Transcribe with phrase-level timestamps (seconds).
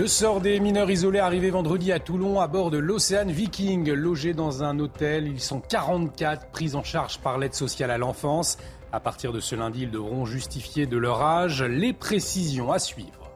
[0.00, 3.92] Le sort des mineurs isolés arrivés vendredi à Toulon à bord de l'Océan Viking.
[3.92, 8.56] Logés dans un hôtel, ils sont 44 pris en charge par l'aide sociale à l'enfance.
[8.92, 11.62] À partir de ce lundi, ils devront justifier de leur âge.
[11.62, 13.30] Les précisions à suivre.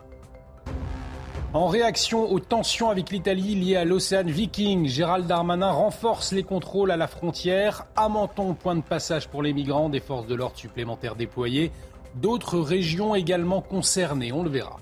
[1.52, 6.92] En réaction aux tensions avec l'Italie liées à l'Océan Viking, Gérald Darmanin renforce les contrôles
[6.92, 7.84] à la frontière.
[7.94, 11.72] À Menton, point de passage pour les migrants, des forces de l'ordre supplémentaires déployées.
[12.14, 14.78] D'autres régions également concernées, on le verra.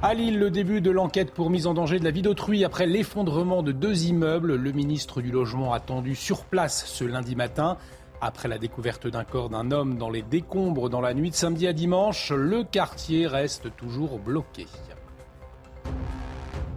[0.00, 2.86] À Lille, le début de l'enquête pour mise en danger de la vie d'autrui après
[2.86, 4.54] l'effondrement de deux immeubles.
[4.54, 7.76] Le ministre du Logement attendu sur place ce lundi matin.
[8.20, 11.66] Après la découverte d'un corps d'un homme dans les décombres dans la nuit de samedi
[11.66, 14.66] à dimanche, le quartier reste toujours bloqué.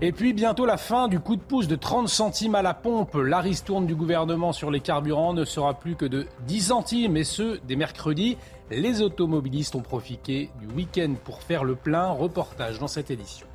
[0.04, 3.14] Et puis bientôt la fin du coup de pouce de 30 centimes à la pompe.
[3.14, 7.24] La ristourne du gouvernement sur les carburants ne sera plus que de 10 centimes, et
[7.24, 8.36] ce, dès mercredi.
[8.72, 12.10] Les automobilistes ont profité du week-end pour faire le plein.
[12.10, 13.46] Reportage dans cette édition.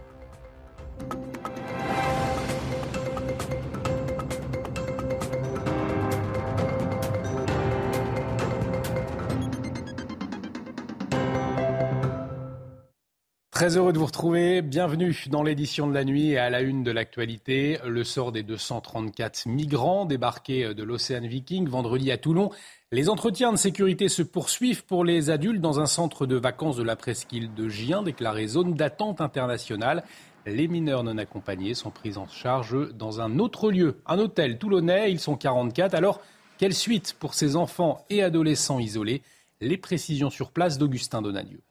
[13.57, 14.61] Très heureux de vous retrouver.
[14.61, 17.79] Bienvenue dans l'édition de la nuit et à la une de l'actualité.
[17.87, 22.51] Le sort des 234 migrants débarqués de l'Océan Viking vendredi à Toulon.
[22.93, 26.83] Les entretiens de sécurité se poursuivent pour les adultes dans un centre de vacances de
[26.83, 30.05] la presqu'île de Gien, déclaré zone d'attente internationale.
[30.45, 35.11] Les mineurs non accompagnés sont pris en charge dans un autre lieu, un hôtel toulonnais.
[35.11, 35.95] Ils sont 44.
[35.95, 36.21] Alors,
[36.59, 39.23] quelle suite pour ces enfants et adolescents isolés?
[39.63, 41.63] Les précisions sur place d'Augustin Donadieu.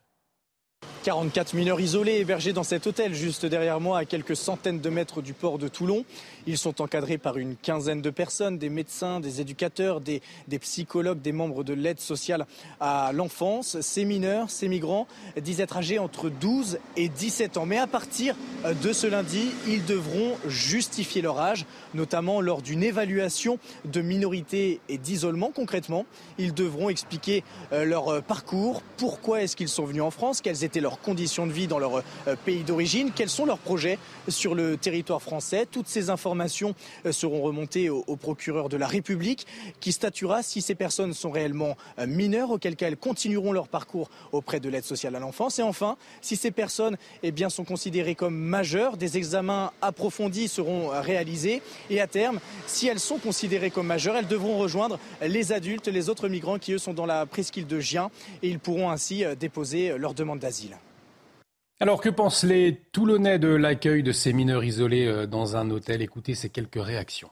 [1.06, 5.22] 44 mineurs isolés hébergés dans cet hôtel juste derrière moi à quelques centaines de mètres
[5.22, 6.04] du port de Toulon.
[6.48, 10.22] Ils sont encadrés par une quinzaine de personnes, des médecins, des éducateurs, des,
[10.60, 12.48] psychologues, des membres de l'aide sociale
[12.80, 13.80] à l'enfance.
[13.82, 15.06] Ces mineurs, ces migrants
[15.40, 17.68] disent être âgés entre 12 et 17 ans.
[17.68, 23.60] Mais à partir de ce lundi, ils devront justifier leur âge, notamment lors d'une évaluation
[23.86, 25.52] de minorité et d'isolement.
[25.54, 26.08] Concrètement,
[26.40, 30.95] ils devront expliquer leur parcours, pourquoi est-ce qu'ils sont venus en France, quelles étaient leurs
[31.00, 32.04] conditions de vie dans leur
[32.46, 33.98] pays d'origine, quels sont leurs projets
[34.28, 35.66] sur le territoire français?
[35.70, 36.76] Toutes ces informations
[37.12, 39.46] seront remontées au, procureur de la République
[39.80, 44.60] qui statuera si ces personnes sont réellement mineures, auquel cas elles continueront leur parcours auprès
[44.60, 45.60] de l'aide sociale à l'enfance.
[45.60, 50.90] Et enfin, si ces personnes eh bien, sont considérées comme majeures, des examens approfondis seront
[50.90, 51.62] réalisés.
[51.90, 56.10] Et à terme, si elles sont considérées comme majeures, elles devront rejoindre les adultes, les
[56.10, 58.10] autres migrants qui, eux, sont dans la presqu'île de Gien.
[58.42, 60.78] Et ils pourront ainsi déposer leur demande d'asile.
[61.82, 66.02] Alors que pensent les Toulonnais de l'accueil de ces mineurs isolés dans un hôtel?
[66.02, 67.30] Écoutez ces quelques réactions.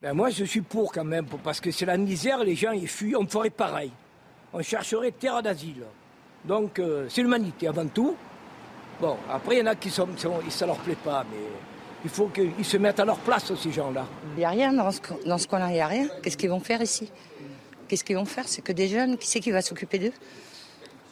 [0.00, 2.86] Ben moi je suis pour quand même, parce que c'est la misère, les gens ils
[2.86, 3.90] fuient, on ferait pareil.
[4.52, 5.82] On chercherait terre d'asile.
[6.44, 8.14] Donc euh, c'est l'humanité avant tout.
[9.00, 11.42] Bon, après il y en a qui sont, sont ça leur plaît pas, mais
[12.04, 14.06] il faut qu'ils se mettent à leur place ces gens-là.
[14.36, 16.06] Il n'y a rien dans ce, dans ce coin-là, il n'y a rien.
[16.22, 17.10] Qu'est-ce qu'ils vont faire ici?
[17.88, 18.46] Qu'est-ce qu'ils vont faire?
[18.46, 20.12] C'est que des jeunes, qui c'est qui va s'occuper d'eux?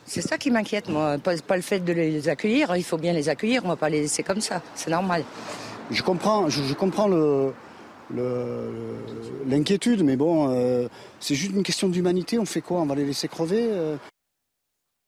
[0.06, 1.18] C'est ça qui m'inquiète, moi.
[1.18, 2.74] Pas, pas, le fait de les accueillir.
[2.76, 3.62] Il faut bien les accueillir.
[3.64, 4.62] On va pas les laisser comme ça.
[4.74, 5.24] C'est normal.
[5.90, 7.52] Je comprends, je, je comprends le,
[9.46, 10.88] l'inquiétude, mais bon, euh,
[11.20, 12.38] c'est juste une question d'humanité.
[12.38, 12.80] On fait quoi?
[12.80, 13.96] On va les laisser crever euh...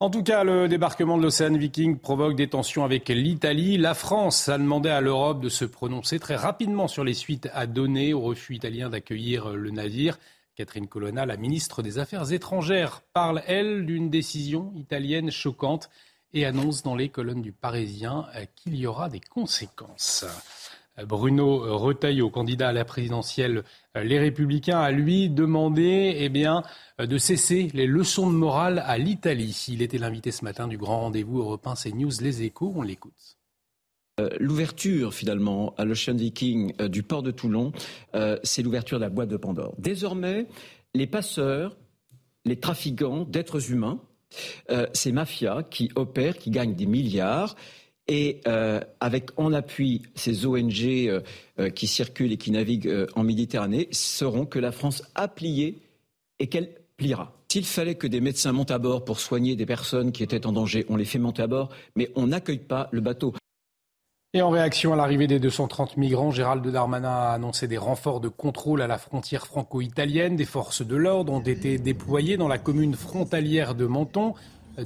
[0.01, 3.77] En tout cas, le débarquement de l'Océan Viking provoque des tensions avec l'Italie.
[3.77, 7.65] La France a demandé à l'Europe de se prononcer très rapidement sur les suites à
[7.65, 10.19] donner au refus italien d'accueillir le navire.
[10.55, 15.89] Catherine Colonna, la ministre des Affaires étrangères, parle, elle, d'une décision italienne choquante
[16.33, 20.25] et annonce dans les colonnes du Parisien qu'il y aura des conséquences.
[21.03, 23.63] Bruno Retailleau, candidat à la présidentielle
[23.95, 26.29] Les Républicains, a lui demandé eh
[27.05, 29.65] de cesser les leçons de morale à l'Italie.
[29.67, 32.71] Il était l'invité ce matin du grand rendez-vous européen CNews Les Échos.
[32.75, 33.37] On l'écoute.
[34.21, 37.73] Euh, l'ouverture finalement à l'Ocean Viking euh, du port de Toulon,
[38.15, 39.75] euh, c'est l'ouverture de la boîte de Pandore.
[39.77, 40.47] Désormais,
[40.93, 41.75] les passeurs,
[42.45, 43.99] les trafiquants d'êtres humains,
[44.93, 47.55] ces mafias qui opèrent, qui gagnent des milliards,
[48.07, 48.41] et
[48.99, 51.23] avec en appui ces ONG
[51.73, 55.79] qui circulent et qui naviguent en Méditerranée, sauront que la France a plié
[56.39, 57.33] et qu'elle pliera.
[57.51, 60.51] S'il fallait que des médecins montent à bord pour soigner des personnes qui étaient en
[60.51, 63.33] danger, on les fait monter à bord, mais on n'accueille pas le bateau.
[64.35, 68.27] Et en réaction à l'arrivée des 230 migrants, Gérald Darmanin a annoncé des renforts de
[68.27, 70.35] contrôle à la frontière franco-italienne.
[70.35, 74.33] Des forces de l'ordre ont été déployées dans la commune frontalière de Menton.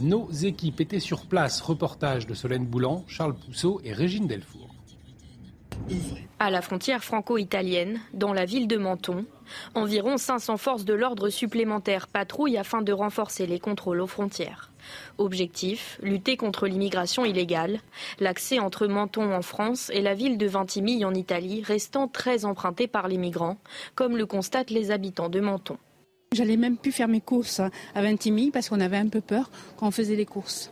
[0.01, 1.61] Nos équipes étaient sur place.
[1.61, 4.69] Reportage de Solène Boulan, Charles Pousseau et Régine Delfour.
[6.37, 9.25] À la frontière franco-italienne, dans la ville de Menton,
[9.73, 14.68] environ 500 forces de l'ordre supplémentaires patrouillent afin de renforcer les contrôles aux frontières.
[15.17, 17.79] Objectif, lutter contre l'immigration illégale,
[18.19, 22.87] l'accès entre Menton en France et la ville de Ventimille en Italie restant très empruntée
[22.87, 23.57] par les migrants,
[23.95, 25.77] comme le constatent les habitants de Menton.
[26.31, 27.59] J'allais même plus faire mes courses
[27.95, 30.71] à Ventimille parce qu'on avait un peu peur quand on faisait les courses.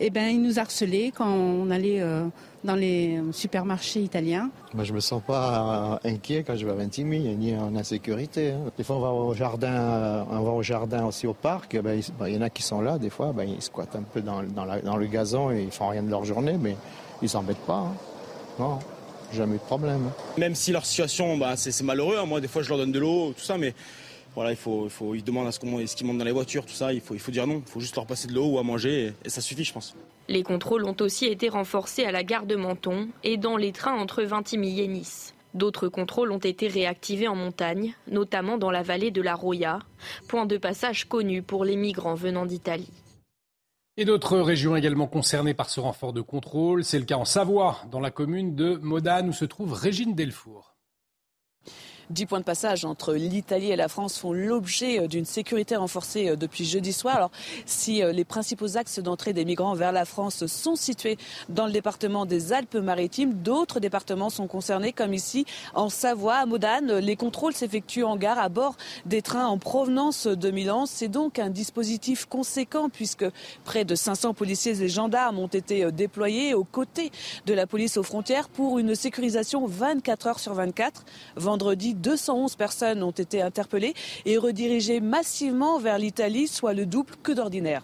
[0.00, 2.24] Eh ben, ils nous harcelaient quand on allait euh,
[2.64, 4.50] dans les supermarchés italiens.
[4.74, 8.52] Moi, je me sens pas inquiet quand je vais à Ventimille, ni en insécurité.
[8.52, 8.70] Hein.
[8.76, 11.74] Des fois, on va au jardin, euh, on va au jardin aussi au parc.
[11.74, 13.96] Eh ben, ben, il y en a qui sont là, des fois, ben, ils squattent
[13.96, 16.76] un peu dans, le gazon et ils font rien de leur journée, mais
[17.22, 17.86] ils s'embêtent pas.
[17.88, 17.94] Hein.
[18.58, 18.78] Non,
[19.32, 20.10] jamais de problème.
[20.36, 22.24] Même si leur situation, bah, c'est malheureux.
[22.26, 23.74] Moi, des fois, je leur donne de l'eau, tout ça, mais
[24.38, 26.72] voilà, il faut, il faut, ils demandent à ce qu'ils montent dans les voitures, tout
[26.72, 26.92] ça.
[26.92, 27.60] Il faut, il faut dire non.
[27.66, 29.96] Il faut juste leur passer de l'eau ou à manger et, ça suffit, je pense.
[30.28, 33.96] Les contrôles ont aussi été renforcés à la gare de Menton et dans les trains
[33.96, 35.34] entre Vintimille et Nice.
[35.54, 39.80] D'autres contrôles ont été réactivés en montagne, notamment dans la vallée de la Roya,
[40.28, 42.92] point de passage connu pour les migrants venant d'Italie.
[43.96, 46.84] Et d'autres régions également concernées par ce renfort de contrôle.
[46.84, 50.77] C'est le cas en Savoie, dans la commune de Modane, où se trouve Régine Delfour.
[52.10, 56.30] Dix points de passage entre l'Italie et la France font l'objet euh, d'une sécurité renforcée
[56.30, 57.16] euh, depuis jeudi soir.
[57.16, 57.30] Alors,
[57.66, 61.18] si euh, les principaux axes d'entrée des migrants vers la France sont situés
[61.50, 65.44] dans le département des Alpes-Maritimes, d'autres départements sont concernés, comme ici
[65.74, 66.96] en Savoie, à Modane.
[66.96, 70.86] Les contrôles s'effectuent en gare à bord des trains en provenance de Milan.
[70.86, 73.26] C'est donc un dispositif conséquent puisque
[73.64, 77.12] près de 500 policiers et gendarmes ont été déployés aux côtés
[77.44, 81.04] de la police aux frontières pour une sécurisation 24 heures sur 24.
[81.36, 87.32] Vendredi 211 personnes ont été interpellées et redirigées massivement vers l'Italie, soit le double que
[87.32, 87.82] d'ordinaire.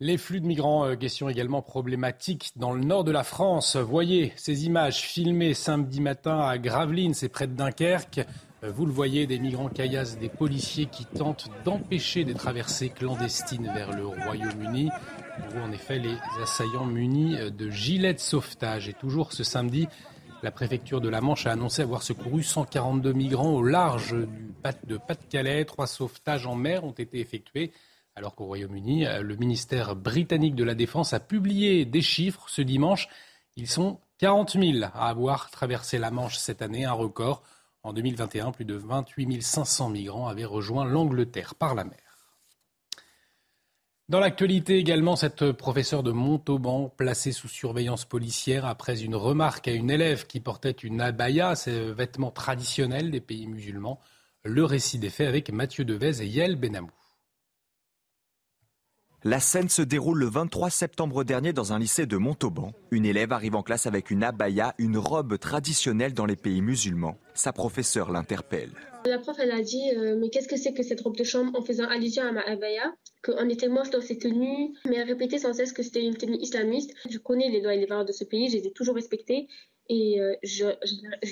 [0.00, 3.76] Les flux de migrants, euh, question également problématique dans le nord de la France.
[3.76, 8.20] Voyez ces images filmées samedi matin à Gravelines, c'est près de Dunkerque.
[8.64, 13.70] Euh, vous le voyez, des migrants caillassent des policiers qui tentent d'empêcher des traversées clandestines
[13.72, 14.90] vers le Royaume-Uni.
[15.62, 18.88] En effet, les assaillants munis de gilets de sauvetage.
[18.88, 19.86] Et toujours ce samedi,
[20.44, 25.64] la préfecture de la Manche a annoncé avoir secouru 142 migrants au large de Pas-de-Calais.
[25.64, 27.72] Trois sauvetages en mer ont été effectués.
[28.14, 33.08] Alors qu'au Royaume-Uni, le ministère britannique de la Défense a publié des chiffres ce dimanche.
[33.56, 37.42] Ils sont 40 000 à avoir traversé la Manche cette année, un record.
[37.82, 42.03] En 2021, plus de 28 500 migrants avaient rejoint l'Angleterre par la mer.
[44.10, 49.72] Dans l'actualité également, cette professeure de Montauban placée sous surveillance policière après une remarque à
[49.72, 53.98] une élève qui portait une abaya, ces vêtements traditionnels des pays musulmans.
[54.44, 56.90] Le récit des faits avec Mathieu Devez et Yael Benamou.
[59.26, 62.72] La scène se déroule le 23 septembre dernier dans un lycée de Montauban.
[62.90, 67.16] Une élève arrive en classe avec une abaya, une robe traditionnelle dans les pays musulmans.
[67.32, 68.72] Sa professeure l'interpelle.
[69.06, 71.58] La prof, elle a dit euh, Mais qu'est-ce que c'est que cette robe de chambre
[71.58, 72.92] en faisant allusion à ma abaya
[73.24, 74.74] Qu'on était moche dans ces tenues.
[74.86, 76.92] Mais elle répétait sans cesse que c'était une tenue islamiste.
[77.08, 79.48] Je connais les lois et les valeurs de ce pays, je les ai toujours respectées.
[79.88, 80.66] Et euh, je,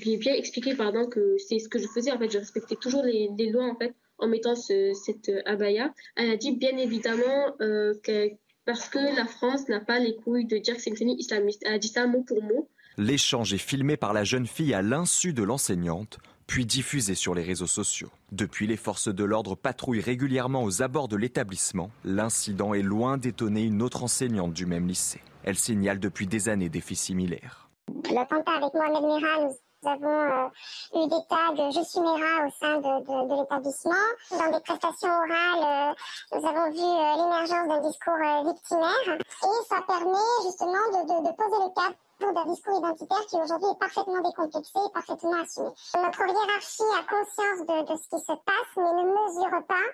[0.03, 2.11] lui ai bien expliqué pardon, que c'est ce que je faisais.
[2.11, 5.93] En fait, je respectais toujours les, les lois en fait en mettant cette euh, abaya.
[6.17, 8.31] Elle a dit bien évidemment euh, que
[8.65, 11.63] parce que la France n'a pas les couilles de dire que c'est une tenue islamiste.
[11.67, 12.69] Elle a dit ça mot pour mot.
[12.97, 17.43] L'échange est filmé par la jeune fille à l'insu de l'enseignante, puis diffusé sur les
[17.43, 18.11] réseaux sociaux.
[18.31, 21.91] Depuis, les forces de l'ordre patrouillent régulièrement aux abords de l'établissement.
[22.05, 25.23] L'incident est loin d'étonner une autre enseignante du même lycée.
[25.45, 27.71] Elle signale depuis des années des faits similaires.
[28.13, 30.49] L'attentat avec Mohamed nous avons euh,
[30.95, 34.07] eu des tags Je suis Mera au sein de, l'établissement.
[34.31, 39.83] Dans des prestations orales, euh, nous avons vu euh, l'émergence d'un discours victimaire et ça
[39.87, 41.73] permet justement de, poser le
[42.21, 45.71] pour d'un discours identitaire qui aujourd'hui est parfaitement décomplexé et parfaitement assumé.
[45.97, 49.89] Notre hiérarchie a conscience de ce qui se passe mais ne mesure pas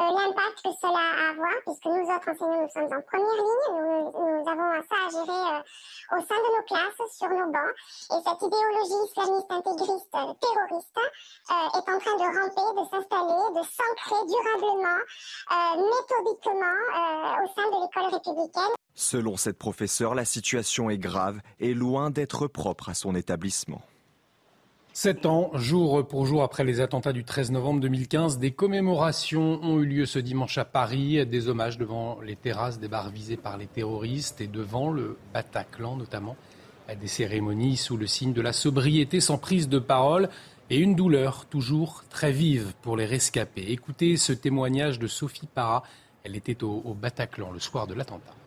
[0.00, 3.38] euh, l'impact que cela a à avoir, puisque nous autres enseignants, nous sommes en première
[3.38, 7.74] ligne, nous, avons ça à gérer euh, au sein de nos classes, sur nos bancs,
[8.10, 13.62] et cette idéologie islamiste intégriste terroriste euh, est en train de ramper, de s'installer, de
[13.62, 15.00] s'ancrer durablement,
[15.78, 16.80] méthodiquement
[17.38, 18.74] au sein de l'école républicaine.
[18.96, 23.82] Selon cette professeure, la situation est grave et loin d'être propre à son établissement.
[24.96, 29.80] Sept ans, jour pour jour après les attentats du 13 novembre 2015, des commémorations ont
[29.80, 33.58] eu lieu ce dimanche à Paris, des hommages devant les terrasses des bars visés par
[33.58, 36.36] les terroristes et devant le Bataclan notamment,
[37.00, 40.28] des cérémonies sous le signe de la sobriété sans prise de parole
[40.70, 43.72] et une douleur toujours très vive pour les rescapés.
[43.72, 45.82] Écoutez ce témoignage de Sophie Parra,
[46.22, 48.43] elle était au, Bataclan le soir de l'attentat.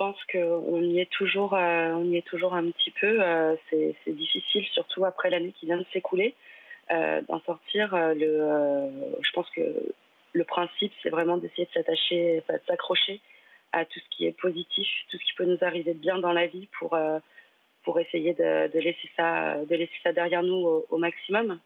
[0.00, 3.22] Pense qu'on y est toujours, euh, on y est toujours un petit peu.
[3.22, 6.34] Euh, c'est difficile, surtout après l'année qui vient de s'écouler,
[6.90, 7.94] euh, d'en sortir.
[8.14, 8.88] le,
[9.20, 9.60] je pense que
[10.32, 13.20] le principe, c'est vraiment d'essayer de s'attacher, de s'accrocher
[13.72, 16.32] à tout ce qui est positif, tout ce qui peut nous arriver de bien dans
[16.32, 16.98] la vie pour
[17.82, 21.60] pour essayer de, laisser ça, de laisser ça derrière nous au maximum.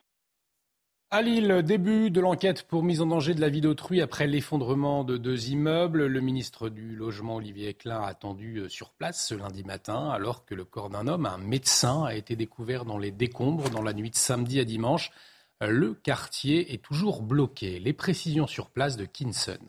[1.14, 5.04] À Lille, début de l'enquête pour mise en danger de la vie d'autrui après l'effondrement
[5.04, 6.06] de deux immeubles.
[6.06, 10.44] Le ministre du Logement, Olivier Klein, a attendu euh, sur place ce lundi matin, alors
[10.44, 13.92] que le corps d'un homme, un médecin, a été découvert dans les décombres dans la
[13.92, 15.12] nuit de samedi à dimanche.
[15.60, 17.78] Le quartier est toujours bloqué.
[17.78, 19.60] Les précisions sur place de Kinson.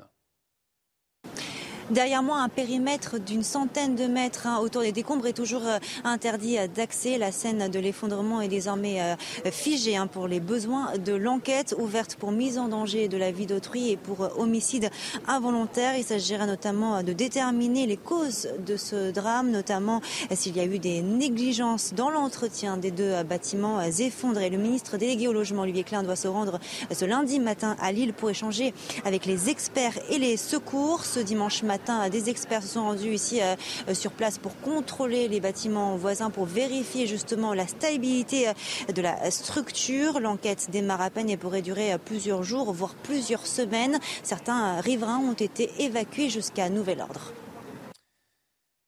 [1.91, 5.77] Derrière moi, un périmètre d'une centaine de mètres hein, autour des décombres est toujours euh,
[6.03, 7.19] interdit euh, d'accès.
[7.19, 9.15] La scène de l'effondrement est désormais euh,
[9.51, 13.45] figée hein, pour les besoins de l'enquête ouverte pour mise en danger de la vie
[13.45, 14.89] d'autrui et pour homicide
[15.27, 15.95] involontaire.
[15.95, 20.01] Il s'agira notamment de déterminer les causes de ce drame, notamment
[20.33, 24.49] s'il y a eu des négligences dans l'entretien des deux bâtiments effondrés.
[24.49, 26.59] Le ministre délégué au logement, Olivier Klein, doit se rendre
[26.91, 28.73] ce lundi matin à Lille pour échanger
[29.05, 31.05] avec les experts et les secours.
[31.05, 31.74] Ce dimanche matin,
[32.09, 33.55] des experts se sont rendus ici euh,
[33.89, 39.01] euh, sur place pour contrôler les bâtiments voisins, pour vérifier justement la stabilité euh, de
[39.01, 40.19] la structure.
[40.19, 43.99] L'enquête démarre à peine et pourrait durer plusieurs jours, voire plusieurs semaines.
[44.23, 47.31] Certains riverains ont été évacués jusqu'à nouvel ordre.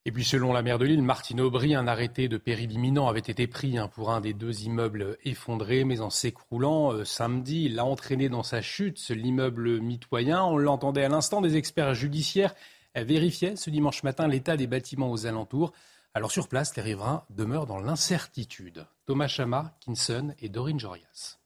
[0.05, 3.19] Et puis selon la maire de Lille, Martine Aubry, un arrêté de péril imminent avait
[3.19, 7.83] été pris hein, pour un des deux immeubles effondrés, mais en s'écroulant samedi, il a
[7.83, 10.45] entraîné dans sa chute l'immeuble mitoyen.
[10.45, 12.55] On l'entendait à l'instant, des experts judiciaires
[13.03, 15.73] vérifiait ce dimanche matin l'état des bâtiments aux alentours.
[16.13, 18.87] Alors sur place, les riverains demeurent dans l'incertitude.
[19.05, 21.37] Thomas Chama, Kinson et Dorine Jorias.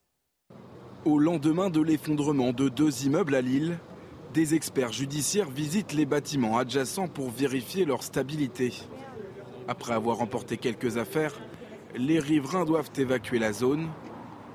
[1.03, 3.79] Au lendemain de l'effondrement de deux immeubles à Lille,
[4.33, 8.73] des experts judiciaires visitent les bâtiments adjacents pour vérifier leur stabilité.
[9.67, 11.33] Après avoir remporté quelques affaires,
[11.95, 13.89] les riverains doivent évacuer la zone.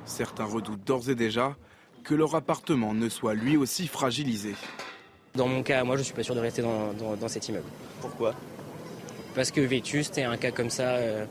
[0.04, 1.56] Certains redoutent d'ores et déjà
[2.04, 4.54] que leur appartement ne soit lui aussi fragilisé.
[5.36, 7.66] Dans mon cas, moi, je suis pas sûr de rester dans, cet immeuble.
[8.00, 8.34] Pourquoi?
[9.34, 11.26] Parce que vétuste et un cas comme ça, euh,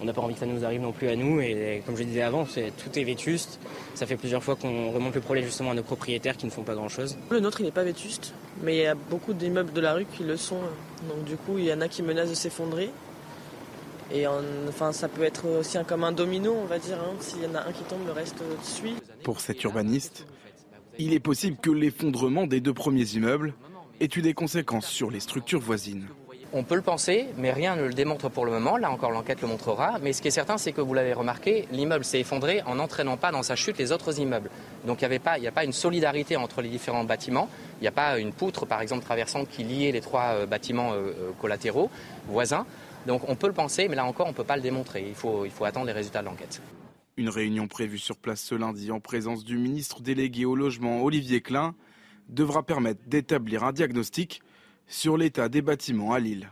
[0.00, 1.40] on n'a pas envie que ça nous arrive non plus à nous.
[1.40, 3.58] Et comme je disais avant, tout est vétuste.
[3.94, 6.62] Ça fait plusieurs fois qu'on remonte le problème justement à nos propriétaires qui ne font
[6.62, 7.16] pas grand-chose.
[7.30, 10.06] Le nôtre, il n'est pas vétuste, mais il y a beaucoup d'immeubles de la rue
[10.06, 10.60] qui le sont.
[11.08, 12.90] Donc du coup, il y en a qui menacent de s'effondrer.
[14.12, 16.98] Et enfin, ça peut être aussi un, comme un domino, on va dire.
[16.98, 17.14] Hein.
[17.20, 18.96] S'il y en a un qui tombe, le reste suit.
[19.22, 20.26] Pour cet urbaniste,
[21.00, 23.54] il est possible que l'effondrement des deux premiers immeubles
[24.00, 26.06] ait eu des conséquences sur les structures voisines.
[26.52, 28.76] On peut le penser, mais rien ne le démontre pour le moment.
[28.76, 29.98] Là encore, l'enquête le montrera.
[30.02, 33.16] Mais ce qui est certain, c'est que vous l'avez remarqué, l'immeuble s'est effondré en n'entraînant
[33.16, 34.50] pas dans sa chute les autres immeubles.
[34.84, 37.48] Donc il n'y a pas une solidarité entre les différents bâtiments.
[37.80, 40.92] Il n'y a pas une poutre, par exemple, traversante qui liait les trois euh, bâtiments
[40.92, 41.88] euh, euh, collatéraux
[42.26, 42.66] voisins.
[43.06, 45.04] Donc on peut le penser, mais là encore, on ne peut pas le démontrer.
[45.06, 46.60] Il faut, il faut attendre les résultats de l'enquête.
[47.20, 51.42] Une réunion prévue sur place ce lundi en présence du ministre délégué au logement Olivier
[51.42, 51.74] Klein
[52.30, 54.40] devra permettre d'établir un diagnostic
[54.86, 56.50] sur l'état des bâtiments à Lille.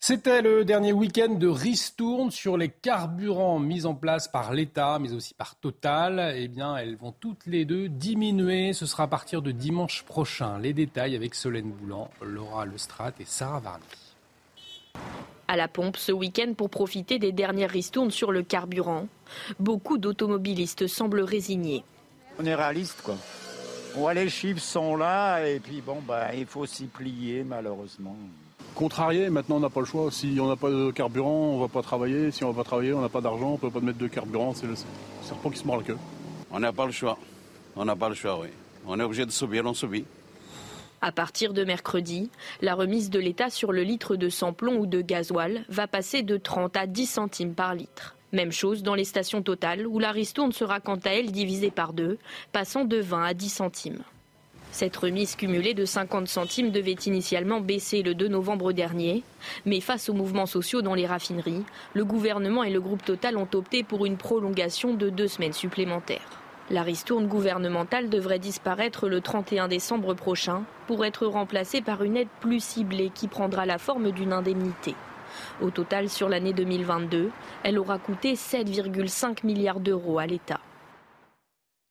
[0.00, 5.14] C'était le dernier week-end de ristourne sur les carburants mis en place par l'État, mais
[5.14, 6.34] aussi par Total.
[6.36, 8.74] Eh bien, elles vont toutes les deux diminuer.
[8.74, 10.58] Ce sera à partir de dimanche prochain.
[10.58, 13.86] Les détails avec Solène Boulan, Laura Lestrade et Sarah Varny
[15.50, 19.08] à la pompe ce week-end pour profiter des dernières ristournes sur le carburant.
[19.58, 21.82] Beaucoup d'automobilistes semblent résignés.
[22.38, 24.14] On est réaliste, quoi.
[24.14, 28.16] les chiffres sont là et puis bon, bah, il faut s'y plier malheureusement.
[28.76, 30.12] Contrarié, maintenant on n'a pas le choix.
[30.12, 32.30] Si on n'a pas de carburant, on ne va pas travailler.
[32.30, 33.98] Si on ne va pas travailler, on n'a pas d'argent, on ne peut pas mettre
[33.98, 34.54] de carburant.
[34.54, 34.76] C'est le
[35.22, 35.98] serpent qui se mord la queue.
[36.52, 37.18] On n'a pas le choix.
[37.74, 38.48] On n'a pas le choix, oui.
[38.86, 40.04] On est obligé de subir, on subit.
[41.02, 42.30] À partir de mercredi,
[42.60, 46.36] la remise de l'État sur le litre de samplon ou de gasoil va passer de
[46.36, 48.16] 30 à 10 centimes par litre.
[48.32, 51.94] Même chose dans les stations totales où la ristourne sera quant à elle divisée par
[51.94, 52.18] deux,
[52.52, 54.02] passant de 20 à 10 centimes.
[54.72, 59.24] Cette remise cumulée de 50 centimes devait initialement baisser le 2 novembre dernier,
[59.64, 61.64] mais face aux mouvements sociaux dans les raffineries,
[61.94, 66.40] le gouvernement et le groupe Total ont opté pour une prolongation de deux semaines supplémentaires.
[66.70, 72.28] La ristourne gouvernementale devrait disparaître le 31 décembre prochain pour être remplacée par une aide
[72.38, 74.94] plus ciblée qui prendra la forme d'une indemnité.
[75.60, 77.32] Au total, sur l'année 2022,
[77.64, 80.60] elle aura coûté 7,5 milliards d'euros à l'État.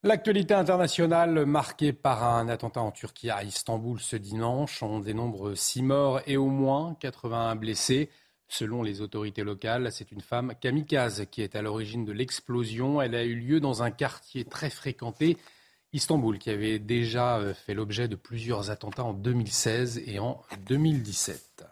[0.02, 4.82] L'actualité internationale marquée par un attentat en Turquie à Istanbul ce dimanche.
[4.82, 8.10] On dénombre 6 morts et au moins 81 blessés.
[8.52, 13.00] Selon les autorités locales, c'est une femme kamikaze qui est à l'origine de l'explosion.
[13.00, 15.38] Elle a eu lieu dans un quartier très fréquenté,
[15.94, 21.64] Istanbul, qui avait déjà euh, fait l'objet de plusieurs attentats en 2016 et en 2017.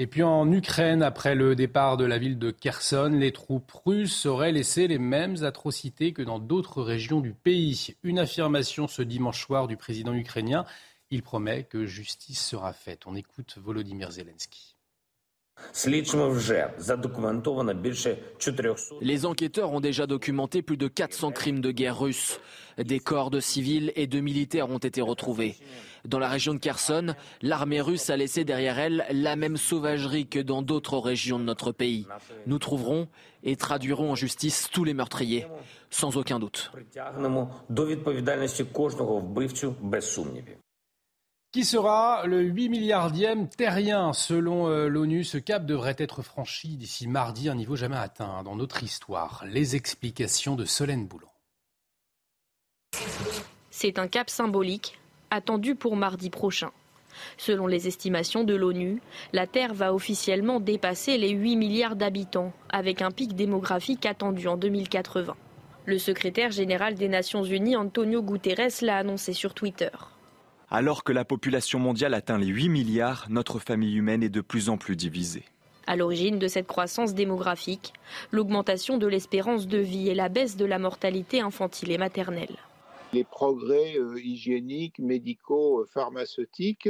[0.00, 4.26] Et puis en Ukraine, après le départ de la ville de Kherson, les troupes russes
[4.26, 7.94] auraient laissé les mêmes atrocités que dans d'autres régions du pays.
[8.02, 10.64] Une affirmation ce dimanche soir du président ukrainien.
[11.10, 13.06] Il promet que justice sera faite.
[13.06, 14.74] On écoute Volodymyr Zelensky.
[19.00, 22.40] Les enquêteurs ont déjà documenté plus de 400 crimes de guerre russes.
[22.78, 25.56] Des corps de civils et de militaires ont été retrouvés.
[26.06, 30.38] Dans la région de Kherson, l'armée russe a laissé derrière elle la même sauvagerie que
[30.38, 32.06] dans d'autres régions de notre pays.
[32.46, 33.08] Nous trouverons
[33.42, 35.46] et traduirons en justice tous les meurtriers,
[35.90, 36.72] sans aucun doute.
[41.52, 47.08] Qui sera le 8 milliardième terrien Selon euh, l'ONU, ce cap devrait être franchi d'ici
[47.08, 49.44] mardi, un niveau jamais atteint dans notre histoire.
[49.48, 51.26] Les explications de Solène Boulan.
[53.72, 55.00] C'est un cap symbolique
[55.32, 56.70] attendu pour mardi prochain.
[57.36, 59.02] Selon les estimations de l'ONU,
[59.32, 64.56] la Terre va officiellement dépasser les 8 milliards d'habitants, avec un pic démographique attendu en
[64.56, 65.34] 2080.
[65.84, 69.90] Le secrétaire général des Nations Unies, Antonio Guterres, l'a annoncé sur Twitter.
[70.72, 74.68] Alors que la population mondiale atteint les 8 milliards, notre famille humaine est de plus
[74.68, 75.42] en plus divisée.
[75.88, 77.92] À l'origine de cette croissance démographique,
[78.30, 82.56] l'augmentation de l'espérance de vie et la baisse de la mortalité infantile et maternelle.
[83.12, 86.88] Les progrès euh, hygiéniques, médicaux, euh, pharmaceutiques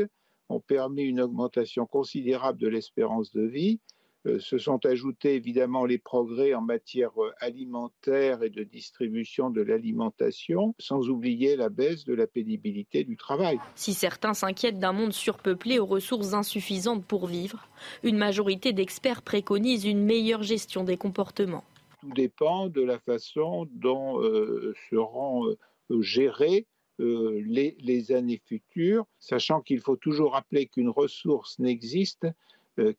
[0.50, 5.98] ont permis une augmentation considérable de l'espérance de vie euh, se sont ajoutés évidemment les
[5.98, 12.14] progrès en matière euh, alimentaire et de distribution de l'alimentation, sans oublier la baisse de
[12.14, 13.58] la pénibilité du travail.
[13.74, 17.66] Si certains s'inquiètent d'un monde surpeuplé aux ressources insuffisantes pour vivre,
[18.02, 21.64] une majorité d'experts préconise une meilleure gestion des comportements.
[22.00, 25.54] Tout dépend de la façon dont euh, seront
[26.00, 26.66] gérées
[26.99, 32.32] les, les, années futures, sachant qu'il faut toujours rappeler qu'une ressource n'existe euh,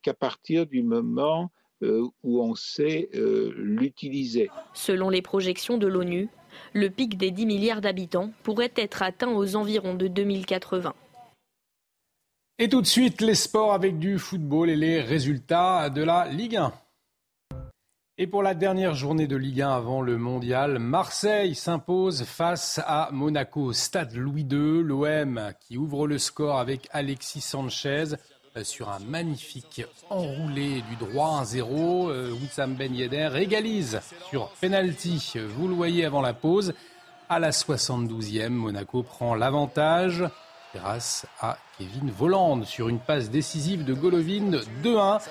[0.02, 1.50] qu'à partir du moment
[1.82, 4.50] euh, où on sait euh, l'utiliser.
[4.72, 6.28] Selon les projections de l'ONU,
[6.74, 10.94] le pic des 10 milliards d'habitants pourrait être atteint aux environs de 2080.
[12.60, 16.56] Et tout de suite, les sports avec du football et les résultats de la Ligue
[16.56, 16.72] 1.
[18.18, 23.08] Et pour la dernière journée de Ligue 1 avant le mondial, Marseille s'impose face à
[23.10, 23.72] Monaco.
[23.72, 28.04] Stade Louis II, l'OM qui ouvre le score avec Alexis Sanchez.
[28.56, 32.10] Euh, sur un magnifique enroulé du droit 1-0.
[32.10, 35.34] Euh, Wissam Ben Yedder égalise sur penalty.
[35.56, 36.74] Vous le voyez avant la pause.
[37.30, 40.24] À la 72e, Monaco prend l'avantage
[40.74, 45.22] grâce à Kevin Volland sur une passe décisive de Golovin 2-1.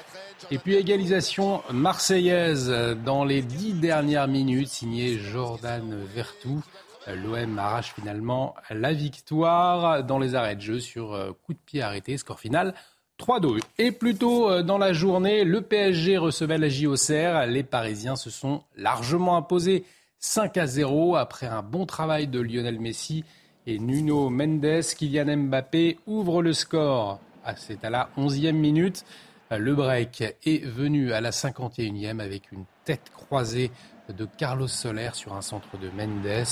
[0.49, 2.69] Et puis égalisation marseillaise
[3.05, 6.63] dans les dix dernières minutes, signé Jordan Vertou.
[7.07, 11.81] L'OM arrache finalement la victoire dans les arrêts de jeu sur euh, coup de pied
[11.81, 12.17] arrêté.
[12.17, 12.73] Score final
[13.21, 13.59] 3-2.
[13.77, 17.45] Et plus tôt euh, dans la journée, le PSG recevait la JOCR.
[17.47, 19.85] Les Parisiens se sont largement imposés
[20.17, 23.23] 5 à 0 après un bon travail de Lionel Messi
[23.67, 24.81] et Nuno Mendes.
[24.97, 27.19] Kylian Mbappé ouvre le score.
[27.45, 29.05] Ah, c'est à la 11e minute.
[29.51, 33.69] Le break est venu à la 51e avec une tête croisée
[34.09, 36.45] de Carlos Soler sur un centre de Mendes.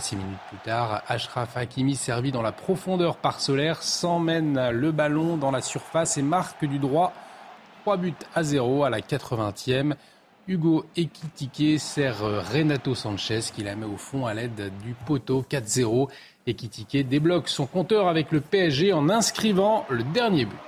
[0.00, 5.36] Six minutes plus tard, Ashraf Hakimi, servi dans la profondeur par Solaire, s'emmène le ballon
[5.36, 7.12] dans la surface et marque du droit
[7.82, 9.94] 3 buts à 0 à la 80e.
[10.48, 12.18] Hugo Ekitike sert
[12.52, 16.08] Renato Sanchez qui la met au fond à l'aide du poteau 4-0.
[16.46, 20.58] Ekitike débloque son compteur avec le PSG en inscrivant le dernier but.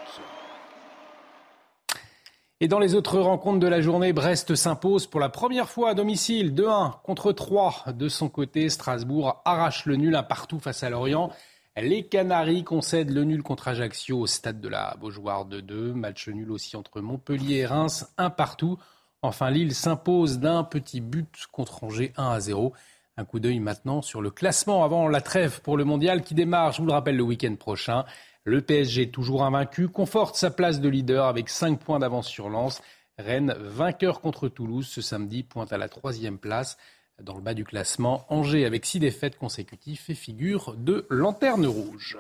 [2.63, 5.95] Et dans les autres rencontres de la journée, Brest s'impose pour la première fois à
[5.95, 7.93] domicile 2-1 contre 3.
[7.93, 11.31] De son côté, Strasbourg arrache le nul un partout face à Lorient.
[11.77, 15.93] Les Canaries concèdent le nul contre Ajaccio au stade de la Beaujoire de 2.
[15.93, 18.79] Match nul aussi entre Montpellier et Reims, un partout.
[19.21, 22.73] Enfin, Lille s'impose d'un petit but contre Angers 1 à 0.
[23.19, 26.73] Un coup d'œil maintenant sur le classement avant la trêve pour le mondial qui démarre,
[26.73, 28.07] je vous le rappelle, le week-end prochain.
[28.49, 32.81] Le PSG, toujours invaincu, conforte sa place de leader avec 5 points d'avance sur Lens.
[33.19, 36.79] Rennes, vainqueur contre Toulouse ce samedi, pointe à la troisième place
[37.21, 38.25] dans le bas du classement.
[38.29, 42.19] Angers, avec 6 défaites consécutives, fait figure de lanterne rouge.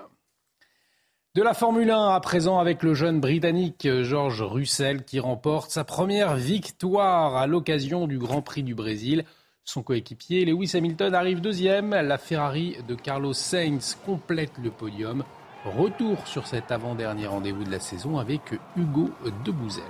[1.37, 5.85] De la Formule 1 à présent avec le jeune Britannique George Russell qui remporte sa
[5.85, 9.25] première victoire à l'occasion du Grand Prix du Brésil.
[9.63, 11.91] Son coéquipier Lewis Hamilton arrive deuxième.
[11.91, 15.23] La Ferrari de Carlos Sainz complète le podium.
[15.67, 18.41] Retour sur cet avant-dernier rendez-vous de la saison avec
[18.77, 19.11] Hugo
[19.45, 19.83] Debouzel.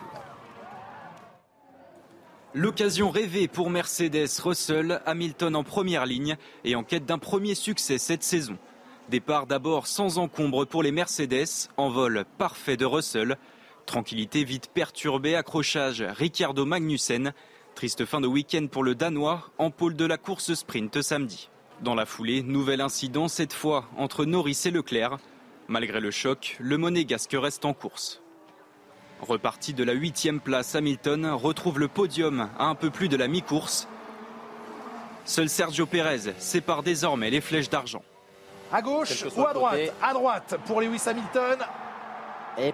[2.54, 7.98] L'occasion rêvée pour Mercedes Russell, Hamilton en première ligne et en quête d'un premier succès
[7.98, 8.56] cette saison.
[9.10, 13.36] Départ d'abord sans encombre pour les Mercedes, en vol parfait de Russell.
[13.84, 17.34] Tranquillité vite perturbée, accrochage Ricciardo Magnussen.
[17.74, 21.50] Triste fin de week-end pour le Danois, en pôle de la course sprint samedi.
[21.82, 25.18] Dans la foulée, nouvel incident cette fois entre Norris et Leclerc.
[25.68, 28.22] Malgré le choc, le monégasque reste en course.
[29.20, 33.26] Reparti de la huitième place, Hamilton retrouve le podium à un peu plus de la
[33.26, 33.88] mi-course.
[35.24, 38.02] Seul Sergio Pérez sépare désormais les flèches d'argent.
[38.72, 39.80] À gauche ou à droite?
[40.00, 41.58] À droite pour Lewis Hamilton.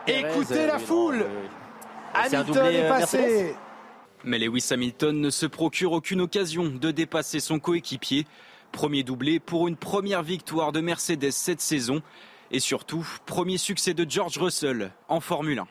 [0.06, 1.26] Écoutez la foule
[2.14, 3.54] Hamilton est, passé
[4.24, 8.26] Mais Lewis Hamilton ne se procure aucune occasion de dépasser son coéquipier.
[8.70, 12.02] Premier doublé pour une première victoire de Mercedes cette saison.
[12.52, 15.66] Et surtout, premier succès de George Russell en Formule 1.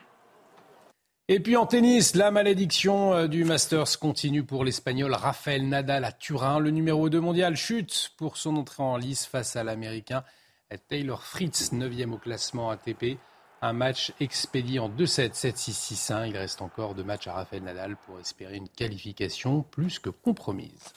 [1.28, 6.10] Et puis en tennis, la malédiction euh, du Masters continue pour l'Espagnol Rafael Nadal à
[6.10, 6.58] Turin.
[6.58, 10.24] Le numéro 2 mondial chute pour son entrée en lice face à l'Américain
[10.88, 13.18] Taylor Fritz, 9e au classement ATP.
[13.60, 16.28] Un match expédié en 2-7, 7-6, 6-1.
[16.28, 20.92] Il reste encore deux matchs à Rafael Nadal pour espérer une qualification plus que compromise.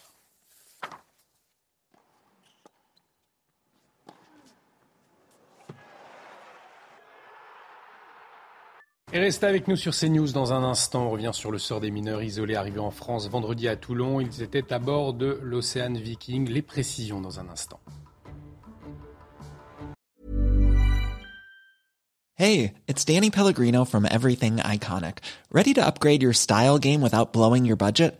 [9.15, 11.06] Et restez avec nous sur CNews dans un instant.
[11.06, 14.19] On revient sur le sort des mineurs isolés arrivés en France vendredi à Toulon.
[14.19, 16.49] Ils étaient à bord de l'Océan Viking.
[16.49, 17.80] Les précisions dans un instant.
[22.38, 25.19] Hey, it's Danny Pellegrino from Everything Iconic.
[25.49, 28.19] Ready to upgrade your style game without blowing your budget?